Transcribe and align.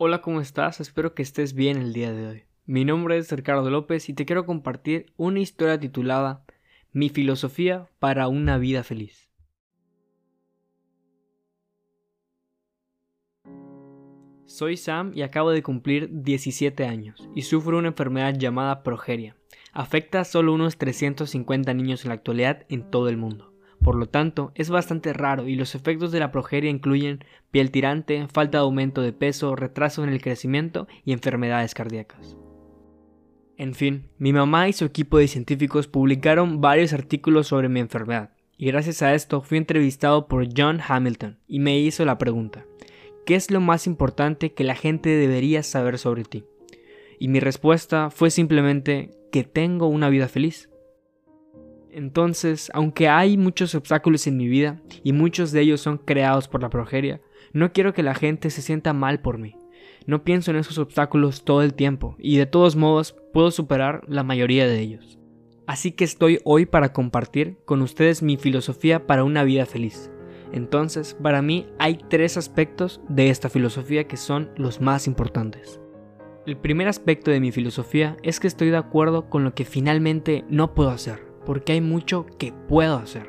Hola, 0.00 0.20
¿cómo 0.22 0.40
estás? 0.40 0.78
Espero 0.78 1.12
que 1.12 1.22
estés 1.22 1.54
bien 1.54 1.76
el 1.76 1.92
día 1.92 2.12
de 2.12 2.24
hoy. 2.28 2.44
Mi 2.66 2.84
nombre 2.84 3.18
es 3.18 3.32
Ricardo 3.32 3.68
López 3.68 4.08
y 4.08 4.14
te 4.14 4.26
quiero 4.26 4.46
compartir 4.46 5.12
una 5.16 5.40
historia 5.40 5.80
titulada 5.80 6.44
Mi 6.92 7.08
filosofía 7.08 7.88
para 7.98 8.28
una 8.28 8.58
vida 8.58 8.84
feliz. 8.84 9.28
Soy 14.46 14.76
Sam 14.76 15.10
y 15.16 15.22
acabo 15.22 15.50
de 15.50 15.64
cumplir 15.64 16.08
17 16.12 16.86
años 16.86 17.28
y 17.34 17.42
sufro 17.42 17.76
una 17.76 17.88
enfermedad 17.88 18.34
llamada 18.38 18.84
progeria. 18.84 19.34
Afecta 19.72 20.20
a 20.20 20.24
solo 20.24 20.54
unos 20.54 20.78
350 20.78 21.74
niños 21.74 22.04
en 22.04 22.10
la 22.10 22.14
actualidad 22.14 22.66
en 22.68 22.88
todo 22.88 23.08
el 23.08 23.16
mundo. 23.16 23.57
Por 23.82 23.94
lo 23.96 24.08
tanto, 24.08 24.52
es 24.54 24.70
bastante 24.70 25.12
raro 25.12 25.48
y 25.48 25.54
los 25.54 25.74
efectos 25.74 26.12
de 26.12 26.20
la 26.20 26.32
progeria 26.32 26.70
incluyen 26.70 27.24
piel 27.50 27.70
tirante, 27.70 28.26
falta 28.28 28.58
de 28.58 28.64
aumento 28.64 29.02
de 29.02 29.12
peso, 29.12 29.56
retraso 29.56 30.02
en 30.04 30.10
el 30.10 30.20
crecimiento 30.20 30.88
y 31.04 31.12
enfermedades 31.12 31.74
cardíacas. 31.74 32.36
En 33.56 33.74
fin, 33.74 34.08
mi 34.18 34.32
mamá 34.32 34.68
y 34.68 34.72
su 34.72 34.84
equipo 34.84 35.18
de 35.18 35.26
científicos 35.26 35.88
publicaron 35.88 36.60
varios 36.60 36.92
artículos 36.92 37.48
sobre 37.48 37.68
mi 37.68 37.80
enfermedad, 37.80 38.30
y 38.56 38.66
gracias 38.66 39.02
a 39.02 39.14
esto 39.14 39.40
fui 39.40 39.58
entrevistado 39.58 40.26
por 40.26 40.46
John 40.56 40.80
Hamilton 40.86 41.38
y 41.46 41.60
me 41.60 41.78
hizo 41.78 42.04
la 42.04 42.18
pregunta, 42.18 42.66
¿qué 43.24 43.36
es 43.36 43.50
lo 43.50 43.60
más 43.60 43.86
importante 43.86 44.52
que 44.52 44.64
la 44.64 44.74
gente 44.74 45.10
debería 45.10 45.62
saber 45.62 45.98
sobre 45.98 46.24
ti? 46.24 46.44
Y 47.20 47.28
mi 47.28 47.40
respuesta 47.40 48.10
fue 48.10 48.30
simplemente 48.30 49.10
que 49.32 49.44
tengo 49.44 49.86
una 49.86 50.08
vida 50.08 50.28
feliz. 50.28 50.68
Entonces, 51.92 52.70
aunque 52.74 53.08
hay 53.08 53.36
muchos 53.36 53.74
obstáculos 53.74 54.26
en 54.26 54.36
mi 54.36 54.46
vida, 54.48 54.80
y 55.02 55.12
muchos 55.12 55.52
de 55.52 55.62
ellos 55.62 55.80
son 55.80 55.98
creados 55.98 56.48
por 56.48 56.62
la 56.62 56.70
progeria, 56.70 57.20
no 57.52 57.72
quiero 57.72 57.94
que 57.94 58.02
la 58.02 58.14
gente 58.14 58.50
se 58.50 58.62
sienta 58.62 58.92
mal 58.92 59.20
por 59.20 59.38
mí. 59.38 59.56
No 60.06 60.22
pienso 60.22 60.50
en 60.50 60.58
esos 60.58 60.78
obstáculos 60.78 61.44
todo 61.44 61.62
el 61.62 61.74
tiempo, 61.74 62.16
y 62.18 62.36
de 62.36 62.46
todos 62.46 62.76
modos 62.76 63.16
puedo 63.32 63.50
superar 63.50 64.02
la 64.06 64.22
mayoría 64.22 64.66
de 64.66 64.80
ellos. 64.80 65.18
Así 65.66 65.92
que 65.92 66.04
estoy 66.04 66.40
hoy 66.44 66.66
para 66.66 66.92
compartir 66.92 67.58
con 67.64 67.82
ustedes 67.82 68.22
mi 68.22 68.36
filosofía 68.36 69.06
para 69.06 69.24
una 69.24 69.44
vida 69.44 69.66
feliz. 69.66 70.10
Entonces, 70.52 71.14
para 71.22 71.42
mí 71.42 71.66
hay 71.78 71.98
tres 72.08 72.38
aspectos 72.38 73.02
de 73.08 73.28
esta 73.28 73.50
filosofía 73.50 74.08
que 74.08 74.16
son 74.16 74.50
los 74.56 74.80
más 74.80 75.06
importantes. 75.06 75.78
El 76.46 76.56
primer 76.56 76.88
aspecto 76.88 77.30
de 77.30 77.40
mi 77.40 77.52
filosofía 77.52 78.16
es 78.22 78.40
que 78.40 78.46
estoy 78.46 78.70
de 78.70 78.78
acuerdo 78.78 79.28
con 79.28 79.44
lo 79.44 79.54
que 79.54 79.66
finalmente 79.66 80.46
no 80.48 80.74
puedo 80.74 80.88
hacer 80.88 81.27
porque 81.48 81.72
hay 81.72 81.80
mucho 81.80 82.26
que 82.38 82.52
puedo 82.52 82.96
hacer. 82.96 83.26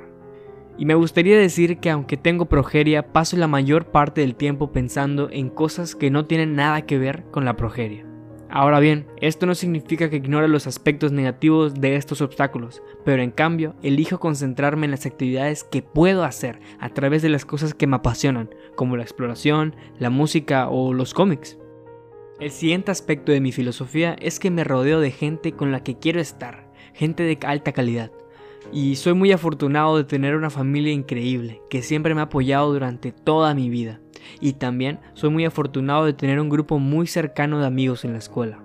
Y 0.78 0.84
me 0.84 0.94
gustaría 0.94 1.38
decir 1.38 1.78
que 1.78 1.90
aunque 1.90 2.18
tengo 2.18 2.50
progeria, 2.50 3.14
paso 3.14 3.38
la 3.38 3.48
mayor 3.48 3.92
parte 3.92 4.20
del 4.20 4.36
tiempo 4.36 4.74
pensando 4.74 5.30
en 5.32 5.48
cosas 5.48 5.96
que 5.96 6.12
no 6.12 6.26
tienen 6.26 6.54
nada 6.54 6.82
que 6.82 6.98
ver 6.98 7.24
con 7.32 7.46
la 7.46 7.56
progeria. 7.56 8.06
Ahora 8.50 8.82
bien, 8.82 9.08
esto 9.22 9.46
no 9.46 9.56
significa 9.56 10.10
que 10.10 10.18
ignore 10.18 10.50
los 10.50 10.68
aspectos 10.68 11.14
negativos 11.14 11.76
de 11.76 11.96
estos 11.96 12.20
obstáculos, 12.20 12.84
pero 13.06 13.24
en 13.24 13.32
cambio 13.32 13.78
elijo 13.84 14.20
concentrarme 14.20 14.84
en 14.84 14.92
las 14.92 15.06
actividades 15.06 15.64
que 15.64 15.82
puedo 15.82 16.26
hacer 16.26 16.60
a 16.78 16.90
través 16.90 17.22
de 17.22 17.30
las 17.30 17.46
cosas 17.46 17.74
que 17.74 17.88
me 17.88 17.96
apasionan, 17.96 18.50
como 18.76 18.98
la 18.98 19.04
exploración, 19.04 19.78
la 19.98 20.10
música 20.10 20.68
o 20.68 20.92
los 20.92 21.14
cómics. 21.14 21.58
El 22.42 22.52
siguiente 22.52 22.92
aspecto 22.92 23.32
de 23.32 23.40
mi 23.40 23.54
filosofía 23.54 24.18
es 24.20 24.42
que 24.42 24.52
me 24.52 24.66
rodeo 24.66 25.00
de 25.00 25.12
gente 25.12 25.54
con 25.54 25.72
la 25.72 25.84
que 25.84 26.00
quiero 26.00 26.20
estar, 26.20 26.69
gente 26.94 27.24
de 27.24 27.38
alta 27.46 27.72
calidad. 27.72 28.12
Y 28.72 28.98
soy 28.98 29.14
muy 29.14 29.32
afortunado 29.32 29.98
de 29.98 30.04
tener 30.04 30.36
una 30.36 30.50
familia 30.50 30.94
increíble 30.94 31.62
que 31.70 31.82
siempre 31.82 32.14
me 32.14 32.22
ha 32.22 32.26
apoyado 32.26 32.72
durante 32.72 33.12
toda 33.12 33.56
mi 33.56 33.70
vida. 33.70 34.00
Y 34.42 34.54
también 34.54 35.00
soy 35.14 35.30
muy 35.30 35.46
afortunado 35.46 36.06
de 36.06 36.14
tener 36.14 36.40
un 36.40 36.50
grupo 36.50 36.78
muy 36.78 37.08
cercano 37.08 37.60
de 37.60 37.66
amigos 37.66 38.06
en 38.06 38.14
la 38.14 38.20
escuela. 38.20 38.60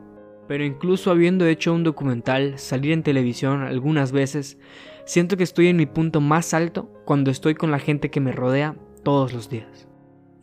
Pero 0.47 0.65
incluso 0.65 1.11
habiendo 1.11 1.47
hecho 1.47 1.73
un 1.73 1.85
documental, 1.85 2.59
salir 2.59 2.93
en 2.93 3.03
televisión 3.03 3.63
algunas 3.63 4.13
veces, 4.13 4.59
siento 5.07 5.37
que 5.37 5.45
estoy 5.45 5.69
en 5.69 5.77
mi 5.77 5.87
punto 5.87 6.21
más 6.21 6.53
alto 6.53 6.91
cuando 7.07 7.31
estoy 7.31 7.55
con 7.55 7.71
la 7.71 7.79
gente 7.79 8.11
que 8.11 8.21
me 8.21 8.33
rodea 8.33 8.77
todos 9.05 9.33
los 9.33 9.49
días. 9.49 9.89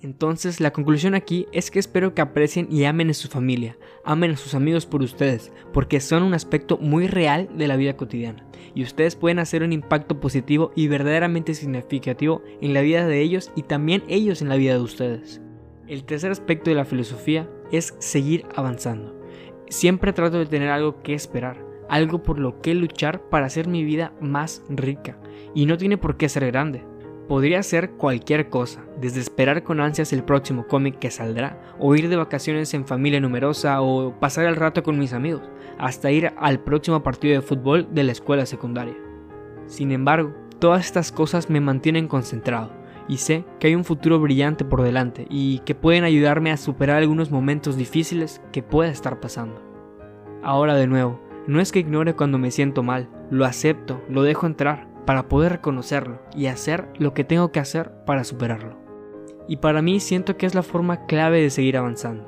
Entonces 0.01 0.59
la 0.59 0.72
conclusión 0.72 1.13
aquí 1.13 1.45
es 1.51 1.69
que 1.69 1.78
espero 1.78 2.16
que 2.16 2.22
aprecien 2.22 2.67
y 2.72 2.85
amen 2.85 3.12
a 3.12 3.13
su 3.13 3.28
familia, 3.28 3.78
amen 4.03 4.31
a 4.31 4.38
sus 4.38 4.56
amigos 4.56 4.88
por 4.88 5.03
ustedes, 5.03 5.51
porque 5.73 6.00
son 6.00 6.23
un 6.23 6.34
aspecto 6.34 6.78
muy 6.78 7.06
real 7.06 7.50
de 7.56 7.67
la 7.67 7.75
vida 7.75 7.95
cotidiana, 7.95 8.44
y 8.73 8.81
ustedes 8.81 9.16
pueden 9.16 9.38
hacer 9.38 9.61
un 9.61 9.73
impacto 9.73 10.19
positivo 10.19 10.72
y 10.75 10.88
verdaderamente 10.88 11.53
significativo 11.53 12.41
en 12.61 12.73
la 12.73 12.81
vida 12.81 13.06
de 13.06 13.22
ellos 13.22 13.51
y 13.56 13.61
también 13.61 14.03
ellos 14.07 14.41
en 14.41 14.50
la 14.50 14.56
vida 14.56 14.73
de 14.73 14.81
ustedes. 14.81 15.40
El 15.88 16.03
tercer 16.03 16.31
aspecto 16.31 16.72
de 16.72 16.78
la 16.78 16.85
filosofía 16.85 17.47
es 17.72 17.94
seguir 18.00 18.45
avanzando. 18.56 19.22
Siempre 19.69 20.13
trato 20.13 20.40
de 20.40 20.47
tener 20.47 20.69
algo 20.69 21.03
que 21.03 21.13
esperar, 21.13 21.63
algo 21.90 22.23
por 22.23 22.40
lo 22.40 22.59
que 22.59 22.73
luchar 22.73 23.29
para 23.29 23.45
hacer 23.45 23.67
mi 23.67 23.84
vida 23.84 24.13
más 24.19 24.63
rica, 24.67 25.19
y 25.53 25.67
no 25.67 25.78
tiene 25.78 25.97
por 25.97 26.17
qué 26.17 26.28
ser 26.28 26.47
grande 26.47 26.91
Podría 27.31 27.64
ser 27.64 27.92
cualquier 27.92 28.50
cosa, 28.50 28.81
desde 29.00 29.22
esperar 29.22 29.64
con 29.64 29.80
ansias 29.80 30.12
el 30.12 30.22
próximo 30.22 30.68
cómic 30.68 31.00
que 31.00 31.09
saldrá, 31.12 31.62
o 31.80 31.96
ir 31.96 32.09
de 32.09 32.18
vacaciones 32.18 32.74
en 32.74 32.86
familia 32.86 33.22
numerosa, 33.22 33.81
o 33.81 34.19
pasar 34.19 34.47
el 34.47 34.58
rato 34.58 34.84
con 34.84 35.00
mis 35.00 35.14
amigos, 35.14 35.41
hasta 35.80 36.12
ir 36.12 36.34
al 36.36 36.59
próximo 36.59 37.03
partido 37.03 37.34
de 37.36 37.41
fútbol 37.41 37.88
de 37.94 38.03
la 38.03 38.12
escuela 38.12 38.46
secundaria. 38.46 38.97
Sin 39.66 39.94
embargo, 39.94 40.34
todas 40.59 40.86
estas 40.86 41.14
cosas 41.14 41.50
me 41.50 41.62
mantienen 41.62 42.09
concentrado, 42.09 42.74
y 43.08 43.16
sé 43.16 43.46
que 43.62 43.68
hay 43.68 43.75
un 43.75 43.86
futuro 43.86 44.20
brillante 44.20 44.66
por 44.66 44.84
delante 44.84 45.25
y 45.30 45.59
que 45.59 45.74
pueden 45.74 46.03
ayudarme 46.03 46.52
a 46.52 46.58
superar 46.58 46.97
algunos 46.97 47.31
momentos 47.31 47.78
difíciles 47.78 48.41
que 48.52 48.62
pueda 48.62 48.91
estar 48.91 49.22
pasando. 49.22 49.64
Ahora 50.44 50.75
de 50.75 50.88
nuevo, 50.88 51.22
no 51.47 51.62
es 51.62 51.72
que 51.72 51.80
ignore 51.80 52.14
cuando 52.14 52.38
me 52.38 52.52
siento 52.52 52.84
mal, 52.84 53.08
lo 53.30 53.46
acepto, 53.46 54.02
lo 54.09 54.22
dejo 54.24 54.47
entrar, 54.47 54.91
para 55.06 55.28
poder 55.28 55.53
reconocerlo 55.53 56.22
y 56.35 56.47
hacer 56.47 56.88
lo 56.97 57.13
que 57.13 57.23
tengo 57.23 57.51
que 57.51 57.59
hacer 57.59 57.91
para 58.06 58.23
superarlo. 58.23 58.78
Y 59.47 59.57
para 59.57 59.81
mí 59.81 60.00
siento 60.00 60.38
que 60.38 60.45
es 60.45 60.56
la 60.56 60.63
forma 60.63 61.06
clave 61.06 61.41
de 61.41 61.50
seguir 61.50 61.78
avanzando. 61.78 62.25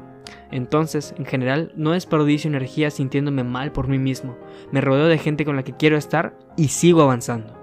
Entonces, 0.51 1.15
en 1.17 1.25
general, 1.25 1.71
no 1.75 1.91
desperdicio 1.91 2.47
energía 2.47 2.91
sintiéndome 2.91 3.43
mal 3.43 3.71
por 3.71 3.87
mí 3.87 3.97
mismo. 3.97 4.37
Me 4.71 4.81
rodeo 4.81 5.07
de 5.07 5.17
gente 5.17 5.45
con 5.45 5.55
la 5.55 5.63
que 5.63 5.75
quiero 5.75 5.97
estar 5.97 6.37
y 6.57 6.67
sigo 6.67 7.01
avanzando. 7.01 7.53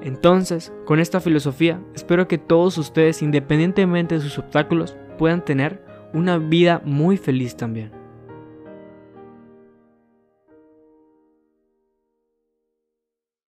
Entonces, 0.00 0.72
con 0.84 1.00
esta 1.00 1.20
filosofía, 1.20 1.82
espero 1.94 2.28
que 2.28 2.38
todos 2.38 2.78
ustedes, 2.78 3.20
independientemente 3.22 4.14
de 4.14 4.20
sus 4.20 4.38
obstáculos, 4.38 4.96
puedan 5.18 5.44
tener 5.44 5.82
una 6.14 6.38
vida 6.38 6.80
muy 6.84 7.16
feliz 7.16 7.56
también. 7.56 7.97